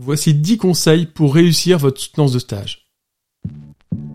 [0.00, 2.86] Voici 10 conseils pour réussir votre soutenance de stage.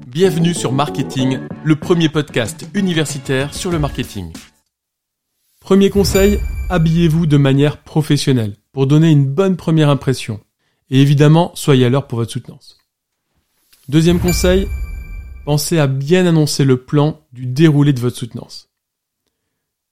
[0.07, 4.31] Bienvenue sur Marketing, le premier podcast universitaire sur le marketing.
[5.59, 10.39] Premier conseil, habillez-vous de manière professionnelle pour donner une bonne première impression.
[10.89, 12.77] Et évidemment, soyez à l'heure pour votre soutenance.
[13.89, 14.69] Deuxième conseil,
[15.43, 18.69] pensez à bien annoncer le plan du déroulé de votre soutenance.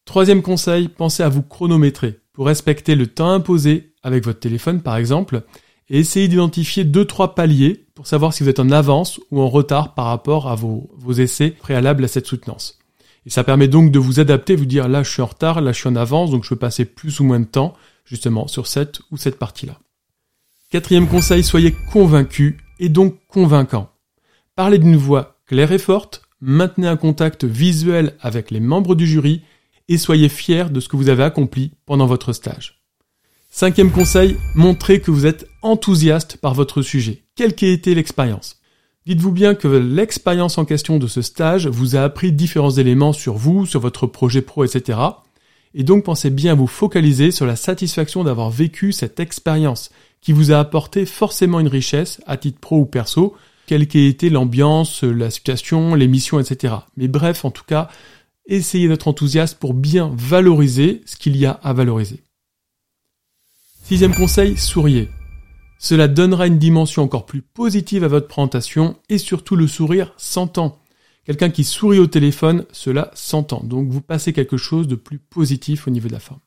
[0.05, 4.95] Troisième conseil, pensez à vous chronométrer pour respecter le temps imposé avec votre téléphone par
[4.95, 5.43] exemple
[5.91, 9.49] et essayez d'identifier deux trois paliers pour savoir si vous êtes en avance ou en
[9.49, 12.79] retard par rapport à vos, essais préalables à cette soutenance.
[13.25, 15.73] Et ça permet donc de vous adapter, vous dire là je suis en retard, là
[15.73, 18.67] je suis en avance, donc je peux passer plus ou moins de temps justement sur
[18.67, 19.77] cette ou cette partie-là.
[20.71, 23.89] Quatrième conseil, soyez convaincu et donc convaincant.
[24.55, 29.41] Parlez d'une voix claire et forte, maintenez un contact visuel avec les membres du jury
[29.89, 32.80] et soyez fiers de ce que vous avez accompli pendant votre stage.
[33.53, 38.61] Cinquième conseil, montrez que vous êtes enthousiaste par votre sujet, quelle qu'ait été l'expérience.
[39.05, 43.33] Dites-vous bien que l'expérience en question de ce stage vous a appris différents éléments sur
[43.33, 44.99] vous, sur votre projet pro, etc.
[45.73, 50.31] Et donc pensez bien à vous focaliser sur la satisfaction d'avoir vécu cette expérience qui
[50.31, 53.35] vous a apporté forcément une richesse à titre pro ou perso,
[53.67, 56.75] quelle qu'ait été l'ambiance, la situation, l'émission, etc.
[56.95, 57.89] Mais bref, en tout cas,
[58.45, 62.21] essayez d'être enthousiaste pour bien valoriser ce qu'il y a à valoriser.
[63.83, 65.09] Sixième conseil, souriez.
[65.77, 70.79] Cela donnera une dimension encore plus positive à votre présentation et surtout le sourire s'entend.
[71.25, 73.61] Quelqu'un qui sourit au téléphone, cela s'entend.
[73.63, 76.39] Donc vous passez quelque chose de plus positif au niveau de la forme.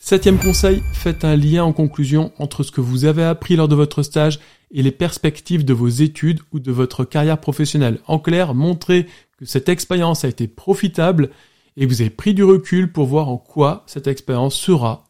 [0.00, 3.76] Septième conseil, faites un lien en conclusion entre ce que vous avez appris lors de
[3.76, 4.40] votre stage
[4.72, 8.00] et les perspectives de vos études ou de votre carrière professionnelle.
[8.08, 9.06] En clair, montrez
[9.38, 11.30] que cette expérience a été profitable
[11.76, 15.04] et que vous avez pris du recul pour voir en quoi cette expérience sera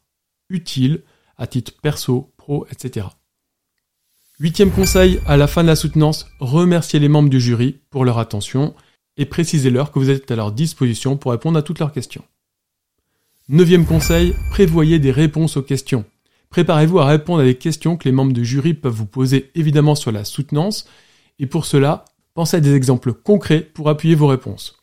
[0.51, 1.03] utile
[1.43, 3.09] à titre perso, pro, etc.
[4.39, 8.19] Huitième conseil, à la fin de la soutenance, remerciez les membres du jury pour leur
[8.19, 8.75] attention
[9.17, 12.23] et précisez-leur que vous êtes à leur disposition pour répondre à toutes leurs questions.
[13.49, 16.05] Neuvième conseil, prévoyez des réponses aux questions.
[16.49, 19.97] Préparez-vous à répondre à des questions que les membres du jury peuvent vous poser évidemment
[19.97, 20.87] sur la soutenance,
[21.41, 22.05] et pour cela,
[22.35, 24.77] pensez à des exemples concrets pour appuyer vos réponses.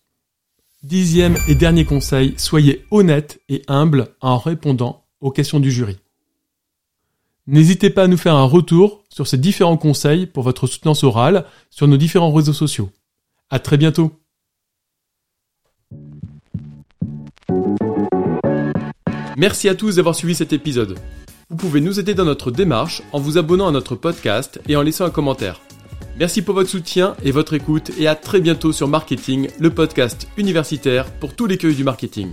[0.84, 5.98] Dixième et dernier conseil, soyez honnête et humble en répondant aux questions du jury.
[7.52, 11.46] N'hésitez pas à nous faire un retour sur ces différents conseils pour votre soutenance orale
[11.72, 12.92] sur nos différents réseaux sociaux.
[13.50, 14.12] À très bientôt!
[19.36, 21.00] Merci à tous d'avoir suivi cet épisode.
[21.50, 24.84] Vous pouvez nous aider dans notre démarche en vous abonnant à notre podcast et en
[24.84, 25.60] laissant un commentaire.
[26.20, 30.28] Merci pour votre soutien et votre écoute et à très bientôt sur Marketing, le podcast
[30.38, 32.31] universitaire pour tous les cueils du marketing.